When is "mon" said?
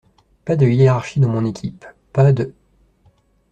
1.29-1.45